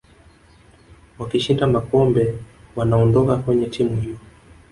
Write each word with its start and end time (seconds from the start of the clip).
wakishinda 1.19 1.67
makombe 1.67 2.33
wanaondoka 2.75 3.35
kwenye 3.37 3.65
timu 3.65 4.01
hiyo 4.01 4.17